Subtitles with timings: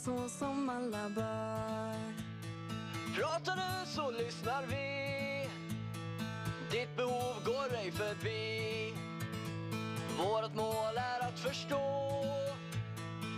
[0.00, 1.94] så som alla bör.
[3.16, 5.48] Pratar du så lyssnar vi.
[6.70, 8.94] Ditt behov går ej förbi.
[10.18, 12.24] Vårt mål är att förstå.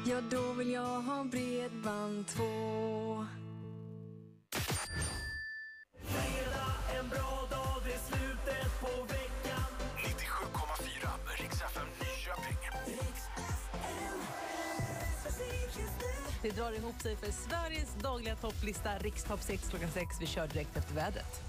[0.06, 3.26] Ja, då vill jag ha bredband två.
[6.02, 7.43] Fredag, en bra
[16.44, 20.06] Det drar ihop sig för Sveriges dagliga topplista Rikstopp 6 klockan 6.
[20.20, 21.42] Vi kör direkt efter vädret.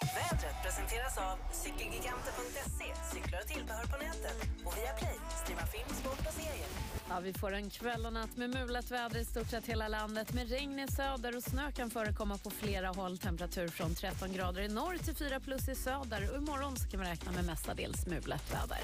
[0.00, 6.26] Vädret presenteras av cykelgiganten.se, cyklar och tillbehör på nätet och via Play, streama film, sport
[6.28, 6.66] och serier.
[7.08, 10.32] Ja, vi får en kväll och natt med mulet väder i stort sett hela landet.
[10.32, 13.18] Med regn i söder och snö kan förekomma på flera håll.
[13.18, 16.30] Temperatur från 13 grader i norr till 4 plus i söder.
[16.30, 18.80] Och imorgon så kan vi räkna med mestadels mulet väder.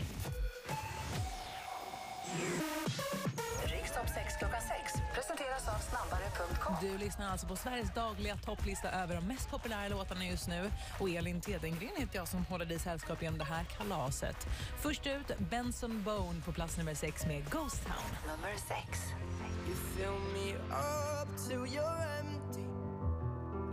[3.65, 6.77] Rikstopp 6 klockan 6 presenteras av snabbare.com.
[6.81, 10.71] Du lyssnar alltså på Sveriges dagliga topplista över de mest populära låtarna just nu.
[10.99, 14.47] Och Elin Tedengren heter jag som håller dig sällskap genom det här kalaset.
[14.79, 18.37] Först ut, Benson Bone på plats nummer 6 med Ghost Town.
[18.37, 18.99] Nummer 6.
[19.67, 22.67] You fill me up till you're empty.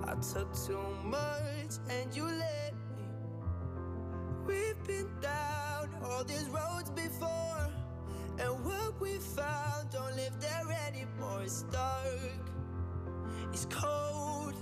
[0.03, 3.05] I took too much and you let me.
[4.47, 7.71] We've been down all these roads before,
[8.39, 11.41] and what we found don't live there anymore.
[11.43, 12.41] It's dark,
[13.53, 14.55] it's cold.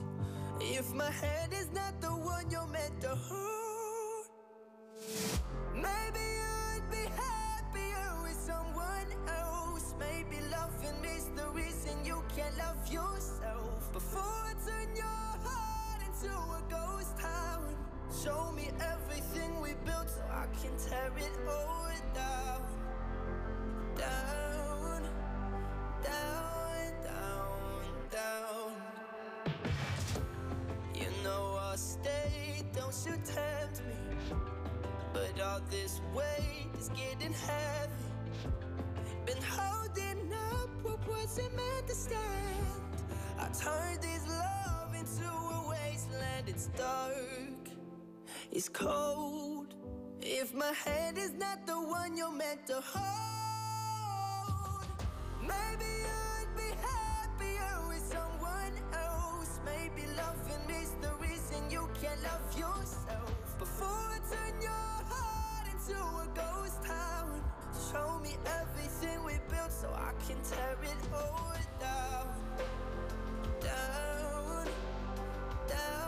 [0.59, 4.25] If my hand is not the one you're meant to hold,
[5.75, 9.93] maybe you'd be happier with someone else.
[9.99, 13.93] Maybe loving is the reason you can't love yourself.
[13.93, 15.05] Before I turn your
[15.45, 17.75] heart into a ghost town,
[18.23, 22.76] show me everything we built so I can tear it all down.
[23.97, 25.03] Down,
[26.03, 28.71] down, down, down.
[30.95, 33.95] You know I'll stay, don't you tempt me.
[35.13, 37.93] But all this weight is getting heavy.
[39.25, 43.03] Been holding up what wasn't meant to stand.
[43.39, 46.47] I turned this love into a wasteland.
[46.49, 47.69] It's dark,
[48.51, 49.75] it's cold.
[50.21, 53.46] If my hand is not the one you're meant to hold,
[55.47, 55.55] tear
[64.15, 67.41] it turns your heart into a ghost town
[67.91, 72.27] show me everything we built so i can carry it all down.
[73.61, 74.65] Down,
[75.67, 76.06] down,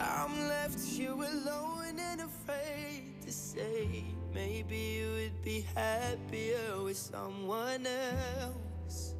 [0.00, 4.04] I'm left here alone and afraid to say.
[4.32, 9.14] Maybe you would be happier with someone else.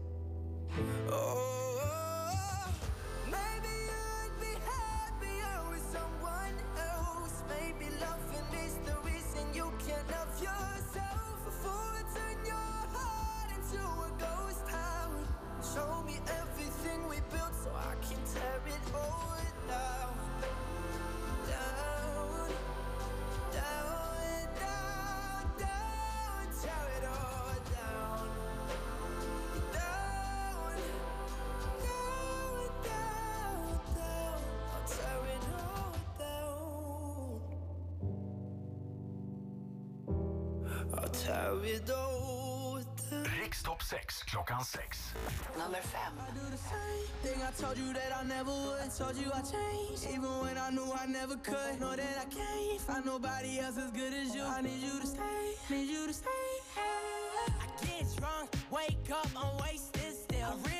[1.11, 2.73] Oh,
[3.27, 7.43] maybe you'd be happier with someone else.
[7.49, 11.45] Maybe loving is the reason you can't love yourself.
[11.45, 15.29] Before I turn your heart into a ghost town,
[15.61, 19.27] show me everything we built so I can tear it all.
[19.69, 20.00] Down,
[43.51, 45.13] Rikstopp 6 klockan 6.
[45.59, 46.35] Nummer 5.
[46.35, 48.89] do the same thing I told you that I never would.
[48.97, 51.79] Told you I changed, even when I knew I never could.
[51.81, 54.43] Know that I can't find nobody else as good as you.
[54.43, 56.49] I need you to stay, need you to stay.
[56.79, 60.80] I get drunk, wake up, I'm wasted still.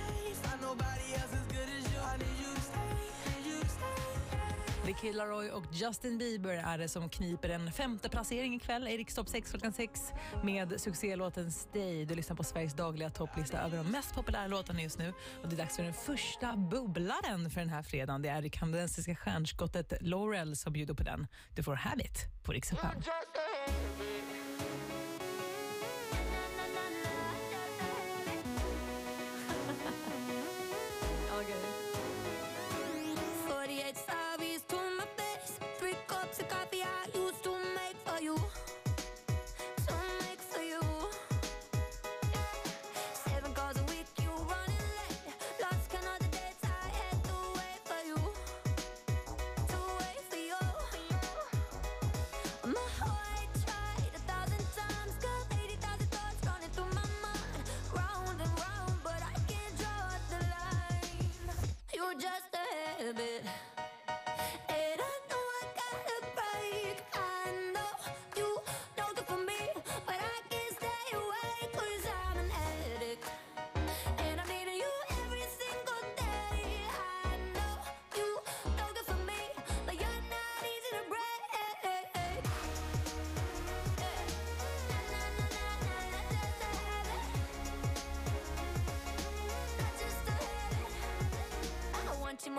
[4.91, 5.21] The Kid
[5.53, 9.73] och Justin Bieber är det som kniper en femte placering ikväll i Rikstopp 6 klockan
[9.73, 10.01] 6
[10.43, 12.05] med succélåten Stay.
[12.05, 15.13] Du lyssnar på Sveriges dagliga topplista över de mest populära låtarna just nu.
[15.43, 18.21] Och det är dags för den första bubblaren för den här fredagen.
[18.21, 21.27] Det är det kanadensiska stjärnskottet Laurel som bjuder på den.
[21.55, 22.71] Du får Habit på Rix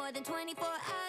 [0.03, 1.02] more than 24 hours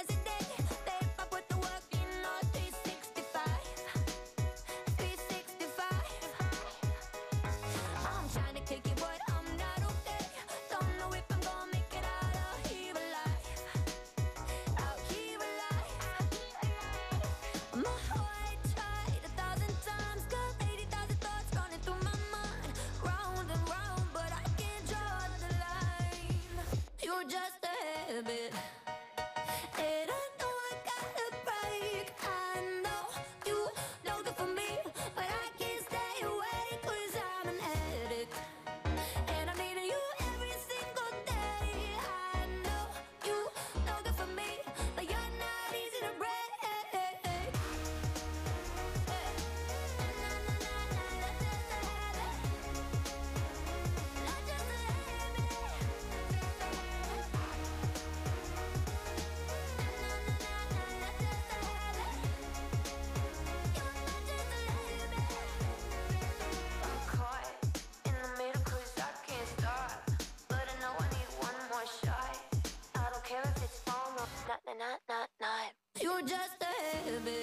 [76.25, 77.42] just a habit.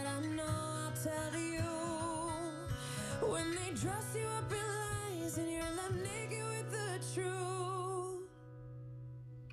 [3.31, 8.27] When they dress you up in lies and you're left naked with the truth,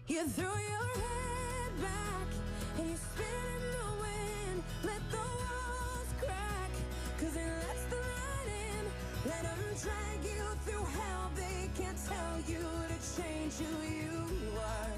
[0.09, 2.29] you throw your head back
[2.77, 4.65] and you spin in the wind.
[4.83, 6.73] Let the walls crack,
[7.21, 8.83] cause it lets the light in.
[9.31, 11.31] Let 'em drag you through hell.
[11.37, 14.95] They can't tell you to change who you are.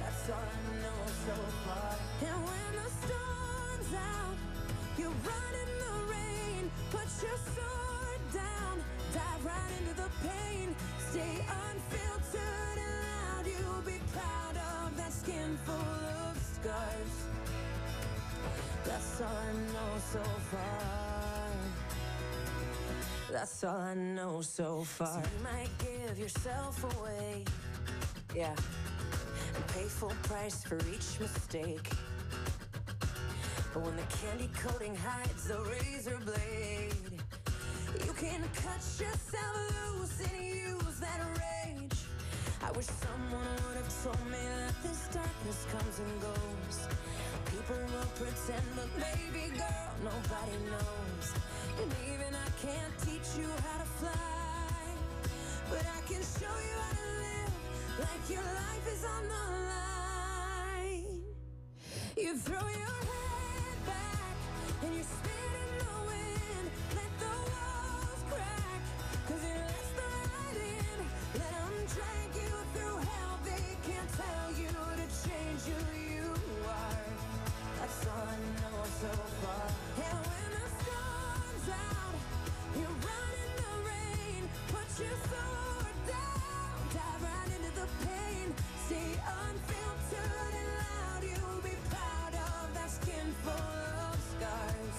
[0.00, 1.92] That's all I know so far.
[2.26, 4.38] And when the storm's out,
[4.96, 6.70] you run in the rain.
[6.90, 7.77] Put your down,
[9.14, 10.74] dive right into the pain.
[11.10, 13.46] Stay unfiltered and loud.
[13.46, 17.14] You'll be proud of that skin full of scars.
[18.84, 20.98] That's all I know so far.
[23.30, 25.22] That's all I know so far.
[25.22, 27.44] You might give yourself away.
[28.34, 28.54] Yeah.
[29.54, 31.88] And pay full price for each mistake.
[33.74, 37.22] But when the candy coating hides the razor blade,
[38.06, 39.54] You can cut yourself
[39.98, 41.98] loose and use that rage.
[42.62, 46.88] I wish someone would have told me that this darkness comes and goes.
[47.46, 51.26] People will pretend, but baby girl, nobody knows.
[51.82, 54.78] And even I can't teach you how to fly,
[55.70, 57.52] but I can show you how to live
[57.98, 61.22] like your life is on the line.
[62.16, 64.36] You throw your head back
[64.84, 65.57] and you spit
[79.00, 79.06] so
[79.42, 79.66] far.
[79.94, 80.10] The
[81.70, 82.14] out,
[82.74, 84.42] you run in the rain.
[84.74, 88.46] Put your sword down, dive right into the pain.
[89.38, 91.22] Unfiltered and loud.
[91.22, 94.98] You'll be proud of that skin full of scars.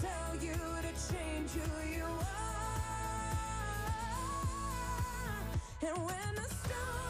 [0.00, 2.24] tell you to change who you are.
[5.82, 7.03] And when the storm's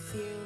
[0.00, 0.36] with you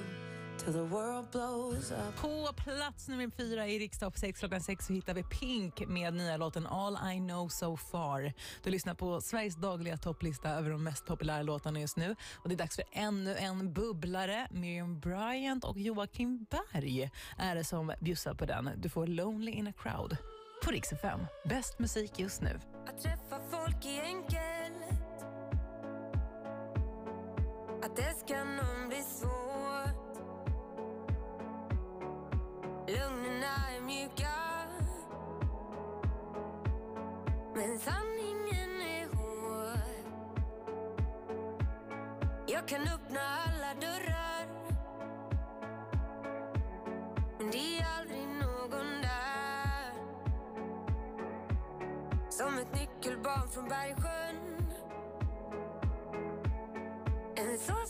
[0.59, 2.17] till the world blows up.
[2.21, 6.37] På plats nummer fyra i Rikstopp 6 klockan 6 så hittar vi Pink med nya
[6.37, 8.33] låten All I know so far.
[8.63, 12.17] Du lyssnar på Sveriges dagliga topplista över de mest populära låtarna just nu.
[12.43, 14.49] Och Det är dags för ännu en bubblare.
[14.51, 18.71] Miriam Bryant och Joakim Berg är det som bjussar på den.
[18.77, 20.17] Du får Lonely in a crowd
[20.65, 21.21] på Rix FM.
[21.45, 22.61] Bäst musik just nu.
[22.87, 24.75] Att träffa folk är enkelt
[27.85, 28.84] Att älska någon
[37.57, 39.79] Men sanningen är hård.
[42.47, 44.47] Jag kan öppna alla dörrar.
[47.39, 49.93] Men det är aldrig någon där.
[52.31, 54.73] Som ett nyckelbarn från Bergsjön.
[57.37, 57.87] En så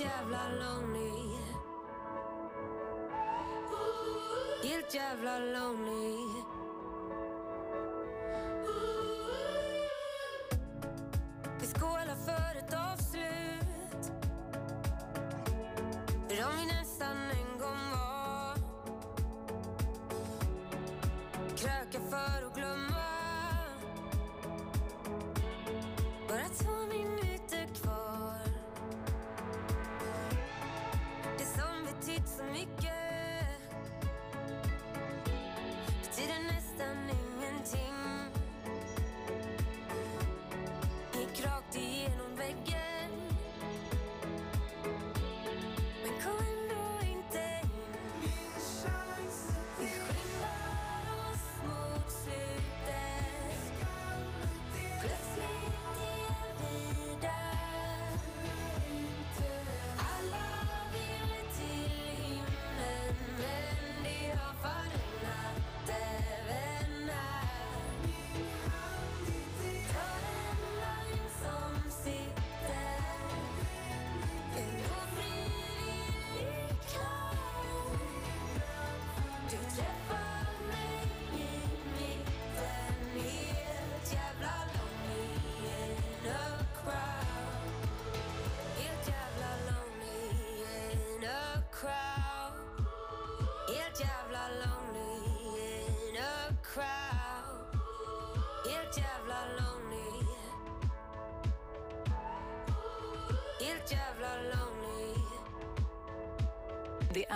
[0.00, 1.12] jävla lonely.
[4.62, 6.37] Helt jävla lonely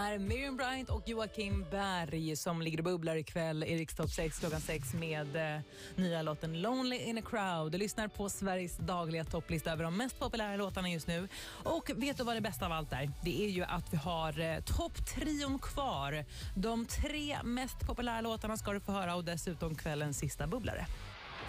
[0.02, 4.60] är Miriam Bryant och Joakim Berg som ligger och bubblar ikväll i Rikstopp 6 klockan
[4.60, 5.60] 6 med eh,
[5.96, 7.72] nya låten Lonely in a crowd.
[7.72, 11.28] Du lyssnar på Sveriges dagliga topplista över de mest populära låtarna just nu.
[11.62, 13.10] Och vet du vad det bästa av allt är?
[13.24, 16.24] Det är ju att vi har eh, topptrion kvar.
[16.56, 20.86] De tre mest populära låtarna ska du få höra och dessutom kvällens sista bubblare.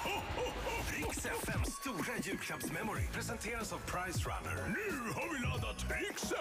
[0.03, 0.72] Riks
[1.11, 4.55] FMs stora julklappsmemory presenteras av Price Runner.
[4.67, 5.85] Nu har vi laddat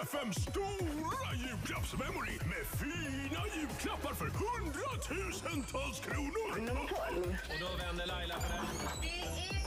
[0.03, 6.69] FM stora julklappsmemory med fina julklappar för hundratusentals kronor.
[7.49, 9.62] Och då vänder Laila på den.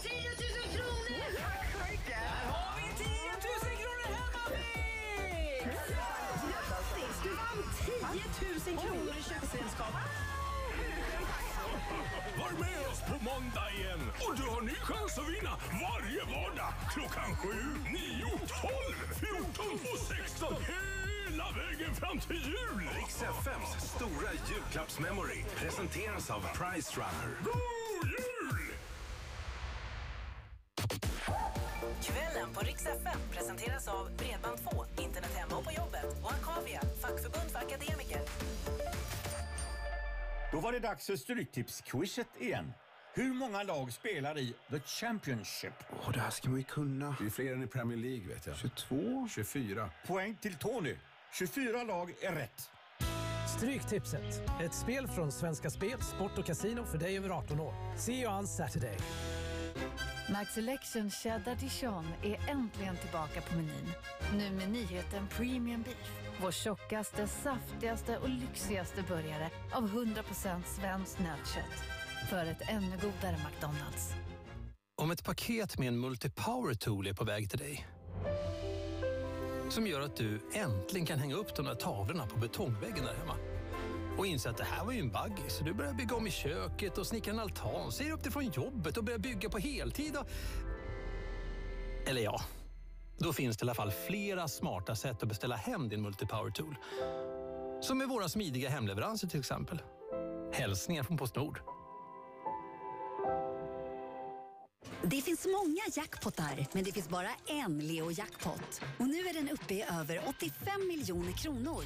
[14.37, 17.49] Och du har ny chans att vinna varje vardag klockan 7,
[17.93, 18.39] 9, 12,
[19.21, 22.89] 14 och 16 hela vägen fram till jul.
[22.99, 27.31] Riks FMs stora julklappsmemory presenteras av Price Runner.
[27.45, 28.61] God jul!
[32.03, 37.51] Kvällen på Rix FM presenteras av Bredband2, internet hemma och på jobbet och Akavia, fackförbund
[37.53, 38.21] för akademiker.
[40.53, 42.73] Då var det dags för Stryktipsquizet igen.
[43.19, 45.73] Hur många lag spelar i The Championship?
[46.07, 47.17] Och det här ska man ju kunna.
[47.21, 48.57] Det är fler än i Premier League vet jag.
[48.57, 49.29] 22?
[49.31, 49.91] 24.
[50.07, 50.95] Poäng till Tony.
[51.33, 52.71] 24 lag är rätt.
[53.57, 54.43] Stryktipset.
[54.63, 57.97] Ett spel från Svenska Spel, Sport och Casino för dig över 18 år.
[57.99, 58.97] See you on Saturday.
[60.33, 63.93] Max Selection Cheddar Dijon är äntligen tillbaka på menyn.
[64.33, 66.11] Nu med nyheten Premium Beef.
[66.43, 71.96] Vår tjockaste, saftigaste och lyxigaste burgare av 100% svenskt nötkött.
[72.31, 74.15] För ett ännu godare McDonalds.
[75.03, 77.87] Om ett paket med en multipower tool är på väg till dig
[79.71, 83.37] som gör att du äntligen kan hänga upp de där tavlorna på betongväggen där hemma
[84.19, 86.31] och inse att det här var ju en bagge så du börjar bygga om i
[86.31, 90.17] köket och snickra en altan, säger upp dig från jobbet och börjar bygga på heltid.
[90.17, 90.29] Och...
[92.07, 92.41] Eller ja,
[93.19, 96.77] då finns det i alla fall flera smarta sätt att beställa hem din multipower tool.
[97.81, 99.83] Som med våra smidiga hemleveranser till exempel.
[100.53, 101.61] Hälsningar från Postnord.
[105.11, 108.81] Det finns många jackpottar, men det finns bara en Leo Jackpot.
[108.99, 111.85] Och nu är den uppe i över 85 miljoner kronor.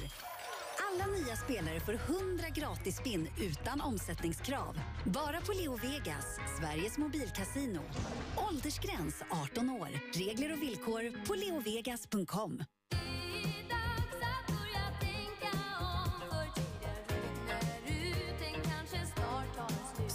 [0.87, 4.79] Alla nya spelare får 100 gratis spinn utan omsättningskrav.
[5.05, 6.25] Bara på Leo Vegas,
[6.59, 7.81] Sveriges mobilkasino.
[8.49, 9.89] Åldersgräns 18 år.
[10.13, 12.63] Regler och villkor på leovegas.com.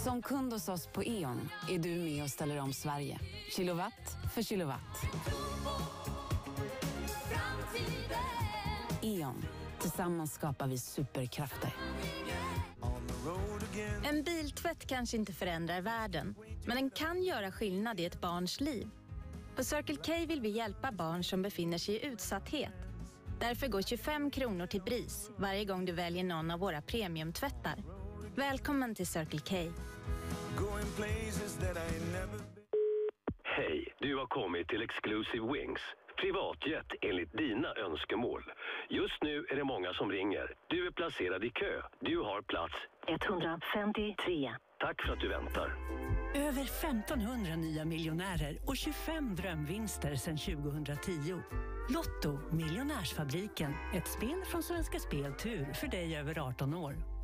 [0.07, 3.19] Som kund hos oss på E.ON är du med och ställer om Sverige.
[3.55, 5.03] Kilowatt för kilowatt.
[9.01, 9.45] E.ON.
[9.79, 11.75] Tillsammans skapar vi superkrafter.
[14.03, 18.89] En biltvätt kanske inte förändrar världen, men den kan göra skillnad i ett barns liv.
[19.55, 22.73] På Circle K vill vi hjälpa barn som befinner sig i utsatthet.
[23.39, 27.83] Därför går 25 kronor till BRIS varje gång du väljer någon av våra premiumtvättar.
[28.35, 29.55] Välkommen till Circle K.
[33.43, 35.81] Hej, du har kommit till Exclusive Wings.
[36.21, 38.43] Privatjet enligt dina önskemål.
[38.89, 40.53] Just nu är det många som ringer.
[40.67, 41.81] Du är placerad i kö.
[41.99, 42.75] Du har plats
[43.07, 44.51] 153.
[44.79, 45.75] Tack för att du väntar.
[46.35, 51.41] Över 1500 nya miljonärer och 25 drömvinster sedan 2010.
[51.89, 53.73] Lotto, Miljonärsfabriken.
[53.93, 57.16] Ett spel från Svenska Spel Tur för dig över 18 år.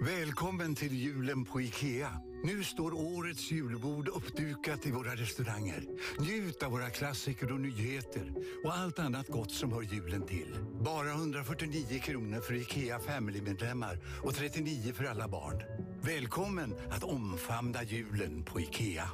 [0.00, 2.10] Välkommen till julen på IKEA.
[2.44, 5.84] Nu står årets julbord uppdukat i våra restauranger.
[6.18, 8.32] Njut av våra klassiker och nyheter
[8.64, 10.56] och allt annat gott som hör julen till.
[10.84, 15.62] Bara 149 kronor för IKEA Family-medlemmar och 39 för alla barn.
[16.02, 19.10] Välkommen att omfamna julen på IKEA.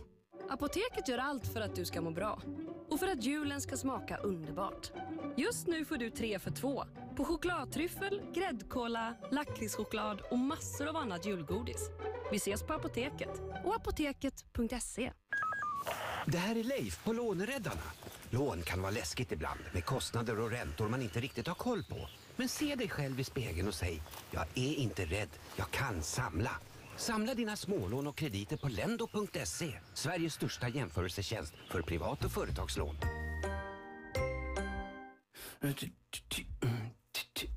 [0.50, 2.42] Apoteket gör allt för att du ska må bra.
[2.90, 4.92] Och för att julen ska smaka underbart.
[5.36, 6.84] Just nu får du tre för två
[7.16, 11.90] på chokladtryffel, gräddkola, lakritschoklad och massor av annat julgodis.
[12.30, 15.12] Vi ses på Apoteket och apoteket.se.
[16.26, 17.82] Det här är Leif på Låneräddarna.
[18.30, 22.08] Lån kan vara läskigt ibland med kostnader och räntor man inte riktigt har koll på.
[22.36, 26.50] Men se dig själv i spegeln och säg, jag är inte rädd, jag kan samla.
[26.96, 29.78] Samla dina smålån och krediter på lendo.se.
[29.94, 32.96] Sveriges största jämförelsetjänst för privat och företagslån.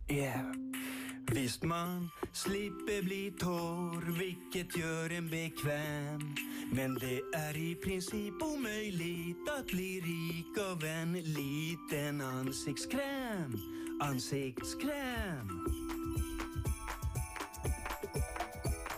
[0.10, 0.52] Yeah.
[1.32, 6.36] Visst man slipper bli torr, vilket gör en bekväm.
[6.72, 13.58] Men det är i princip omöjligt att bli rik av en liten ansiktskräm.
[14.02, 15.68] Ansiktskräm.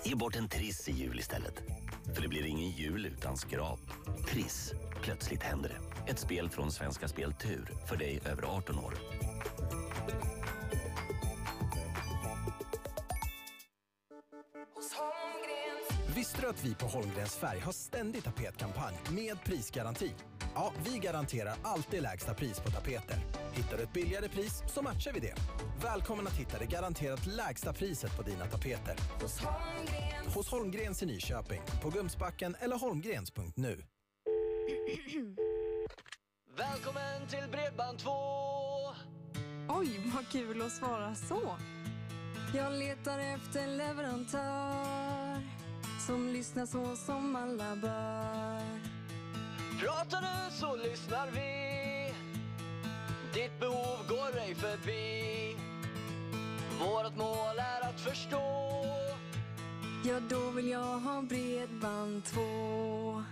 [0.06, 1.62] Ge bort en Triss i jul istället.
[2.15, 3.82] För det blir ingen jul utan skrap.
[4.28, 4.74] Triss.
[5.02, 6.12] Plötsligt händer det.
[6.12, 7.72] Ett spel från Svenska Spel Tur.
[7.88, 8.93] För dig över 18 år.
[16.19, 20.12] Visste du att vi på Holmgrens Färg har ständig tapetkampanj med prisgaranti?
[20.55, 23.17] Ja, vi garanterar alltid lägsta pris på tapeter.
[23.53, 25.36] Hittar du ett billigare pris så matchar vi det.
[25.84, 28.95] Välkommen att hitta det garanterat lägsta priset på dina tapeter.
[29.21, 30.36] Hos Holmgrens.
[30.36, 33.84] Hos Holmgrens i Nyköping, på Gumsbacken eller holmgrens.nu.
[36.58, 38.10] Välkommen till Bredband2!
[39.69, 41.58] Oj, vad kul att svara så.
[42.53, 45.09] Jag letar efter en leverantör
[45.99, 48.79] som lyssnar så som alla bör.
[49.79, 52.13] Pratar du så lyssnar vi.
[53.33, 55.55] Ditt behov går ej förbi.
[56.79, 58.75] Vårt mål är att förstå.
[60.05, 63.23] Ja, då vill jag ha bredband 2.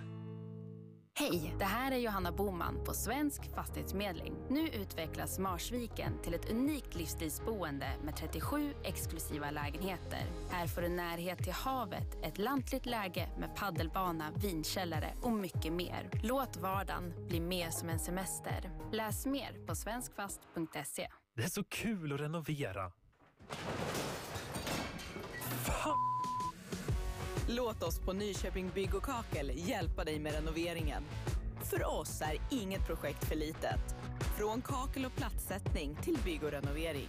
[1.19, 4.35] Hej, det här är Johanna Boman på Svensk Fastighetsmedling.
[4.49, 10.23] Nu utvecklas Marsviken till ett unikt livsstilsboende med 37 exklusiva lägenheter.
[10.49, 16.09] Här får du närhet till havet, ett lantligt läge med paddelbana, vinkällare och mycket mer.
[16.23, 18.71] Låt vardagen bli mer som en semester.
[18.91, 21.07] Läs mer på svenskfast.se.
[21.35, 22.91] Det är så kul att renovera.
[27.49, 31.03] Låt oss på Nyköping Bygg och Kakel hjälpa dig med renoveringen.
[31.63, 33.95] För oss är inget projekt för litet.
[34.37, 37.07] Från kakel och plattsättning till bygg och renovering.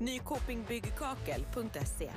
[0.00, 2.10] Nykopingbyggkakel.se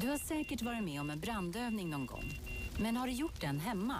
[0.00, 2.40] Du har säkert varit med om en brandövning någon gång.
[2.80, 3.96] Men har du gjort den hemma?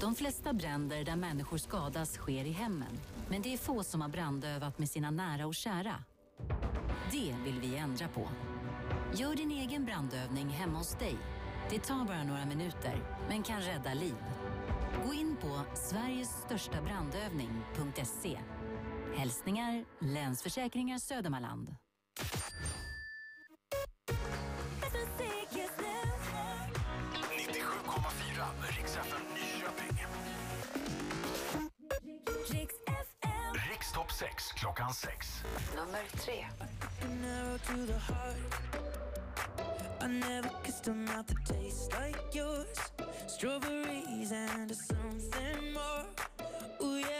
[0.00, 2.98] De flesta bränder där människor skadas sker i hemmen.
[3.28, 6.04] Men det är få som har brandövat med sina nära och kära.
[7.12, 8.28] Det vill vi ändra på.
[9.14, 11.16] Gör din egen brandövning hemma hos dig.
[11.70, 14.16] Det tar bara några minuter, men kan rädda liv.
[15.06, 18.38] Gå in på sverigesstörstabrandövning.se.
[19.16, 21.76] Hälsningar Länsförsäkringar Södermanland.
[34.78, 35.42] Klockan 6.
[35.74, 36.46] Nummer tre.
[37.66, 38.36] To the heart.
[40.00, 42.78] I never kissed a mouth that tastes like yours.
[43.26, 46.06] Strawberries and something more.
[46.80, 47.17] Oh yeah,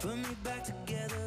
[0.00, 1.19] Put me back together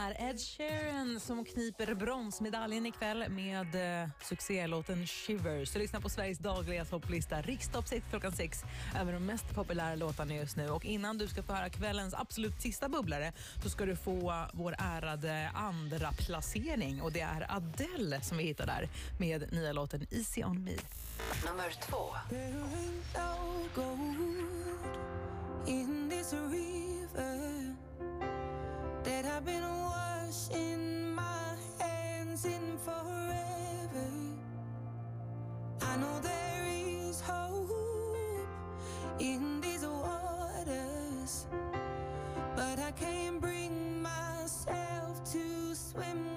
[0.00, 5.74] är Ed Sheeran som kniper bronsmedaljen ikväll med eh, succélåten Shivers.
[5.74, 8.64] Lyssna på Sveriges dagliga topplista, Rikstopp 6 klockan 6
[9.00, 10.68] över de mest populära låtarna just nu.
[10.68, 13.32] Och innan du ska få höra kvällens absolut sista bubblare
[13.62, 18.66] så ska du få vår ärade andra placering och det är Adele som vi hittar
[18.66, 20.72] där med nya låten Easy on me.
[21.46, 22.14] Nummer två.
[25.66, 27.59] in this river
[29.32, 34.10] I've been washing my hands in forever.
[35.80, 37.70] I know there is hope
[39.20, 41.46] in these waters,
[42.56, 46.29] but I can't bring myself to swim.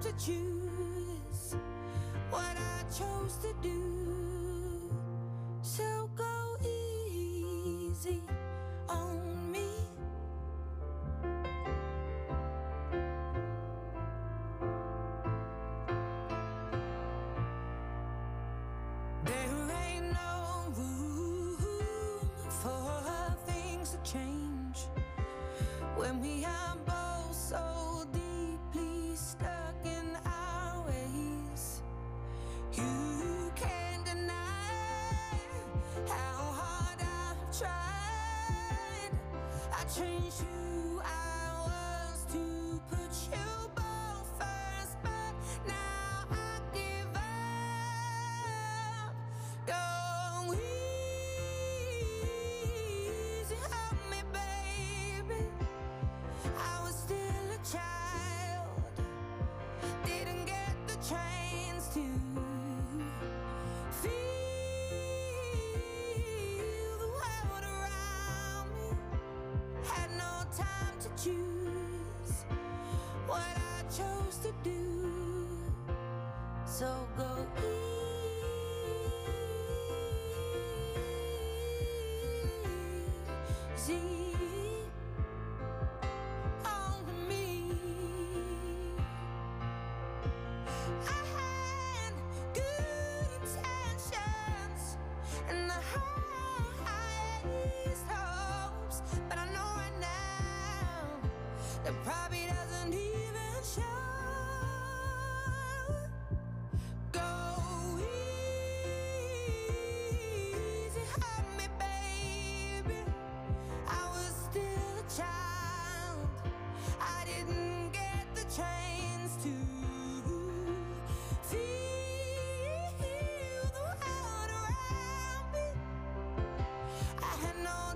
[0.00, 1.56] to choose
[2.30, 4.90] what I chose to do.
[5.60, 8.22] So go easy
[8.88, 9.68] on me.
[19.26, 21.58] There ain't no room
[22.48, 24.39] for things to change.
[40.00, 40.59] 辰兄
[71.22, 72.44] choose
[73.26, 75.02] what I chose to do.
[76.64, 76.86] So
[77.18, 77.46] go
[83.90, 84.19] easy.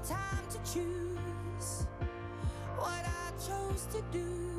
[0.07, 1.87] Time to choose
[2.77, 4.54] what I chose to do.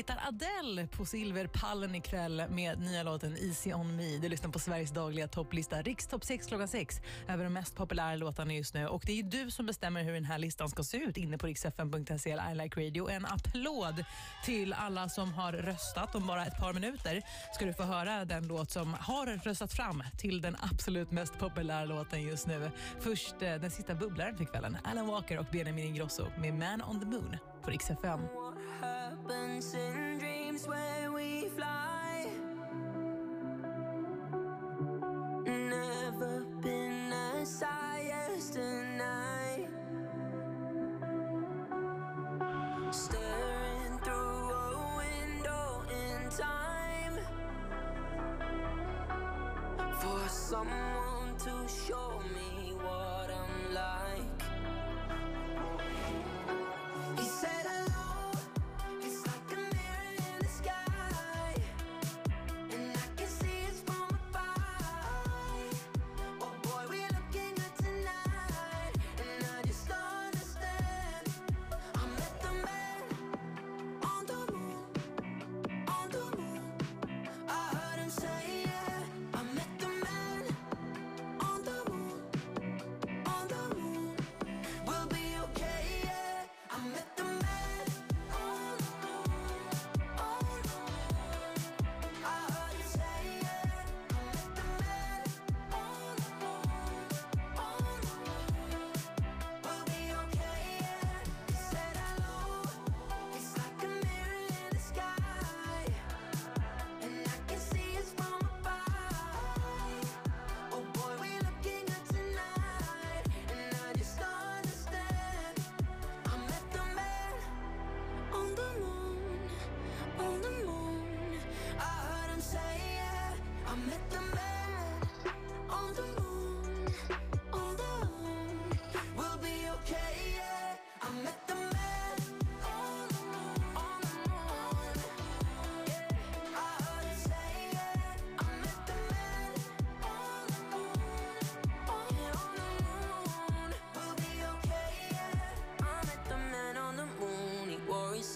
[0.00, 4.18] Hittar Adele på silverpallen ikväll med nya låten Easy on me.
[4.18, 8.54] Du lyssnar på Sveriges dagliga topplista, Rikstopp 6 klockan 6, över de mest populära låtarna
[8.54, 8.86] just nu.
[8.86, 11.38] Och det är ju du som bestämmer hur den här listan ska se ut inne
[11.38, 13.10] på riksfm.se eller I like radio.
[13.10, 14.04] En applåd
[14.44, 16.14] till alla som har röstat.
[16.14, 17.22] Om bara ett par minuter
[17.54, 21.84] ska du få höra den låt som har röstat fram till den absolut mest populära
[21.84, 22.70] låten just nu.
[23.00, 27.00] Först eh, den sista bubblaren för kvällen, Alan Walker och Benjamin Ingrosso med Man on
[27.00, 28.20] the Moon på Rix FM.
[28.80, 32.26] Happens in dreams where we fly.
[35.46, 39.68] Never been as high as tonight.
[42.90, 47.18] Staring through a window in time
[50.00, 52.19] for someone to show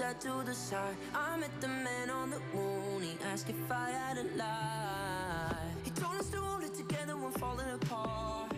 [0.01, 0.97] Wore to the side.
[1.15, 3.03] I met the man on the moon.
[3.03, 5.57] He asked if I had a lie.
[5.85, 8.53] He told us to hold it together when falling apart.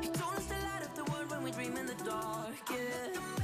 [0.00, 2.54] He told us to light up the world when we dream in the dark.
[2.70, 3.41] Yeah.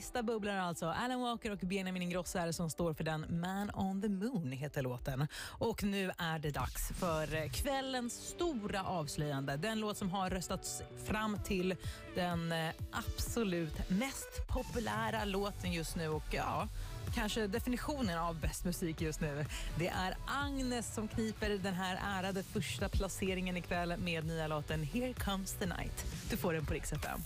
[0.00, 0.86] Sista bubblan alltså.
[0.86, 4.52] Alan Walker och Benjamin Ingrosso är det som står för den Man on the Moon
[4.52, 5.26] heter låten.
[5.58, 9.56] Och nu är det dags för eh, kvällens stora avslöjande.
[9.56, 11.76] Den låt som har röstats fram till
[12.14, 16.68] den eh, absolut mest populära låten just nu och ja,
[17.14, 19.44] kanske definitionen av bäst musik just nu.
[19.78, 25.12] Det är Agnes som kniper den här ärade första placeringen ikväll med nya låten Here
[25.12, 26.04] comes the night.
[26.30, 27.20] Du får den på Rix FM.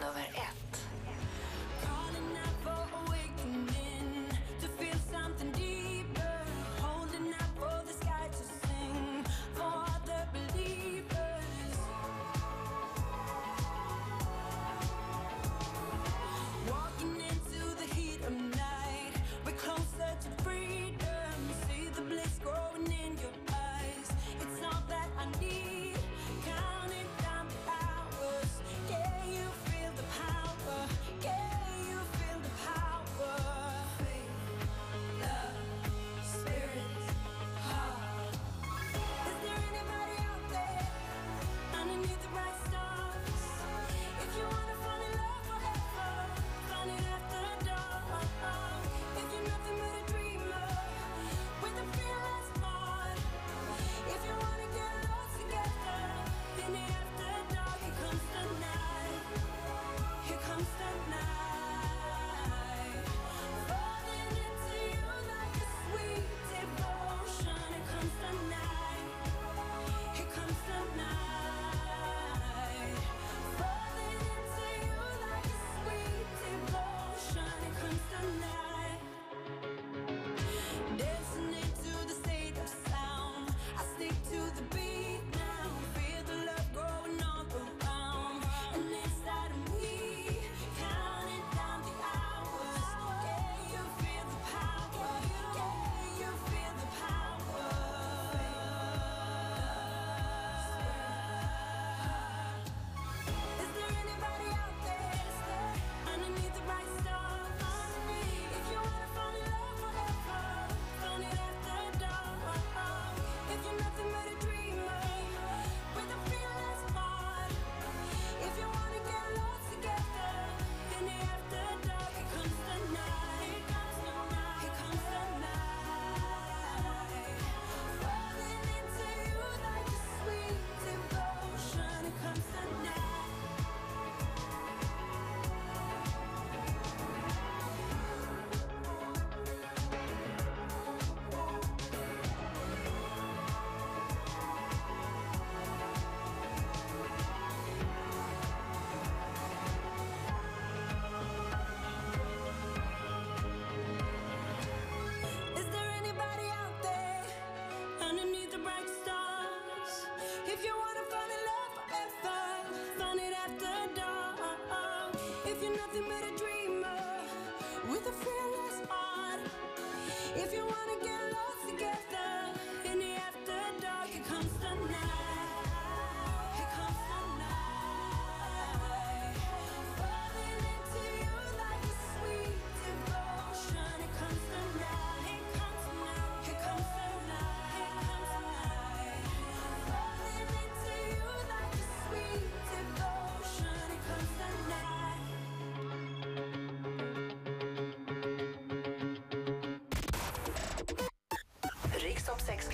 [0.00, 1.03] Nummer ett.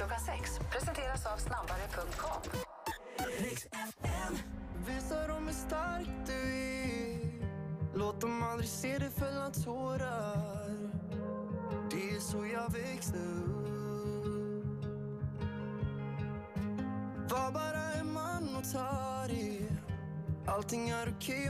[0.00, 0.58] Klockan sex.
[0.70, 2.42] Presenteras av snabbare.com.
[4.86, 7.18] Visa dem hur stark du är.
[7.94, 10.90] Låt dem aldrig se dig fälla tårar.
[11.90, 14.84] Det är så jag växte upp.
[17.30, 19.68] Var bara en man och ta det.
[20.46, 21.49] Allting är okej